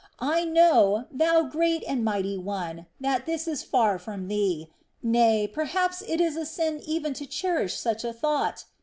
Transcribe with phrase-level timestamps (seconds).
[0.17, 4.67] I know, Thou great and mighty One, that this is far from Thee,
[5.03, 8.65] nay, perhaps it is a sin even to cherish such a thought.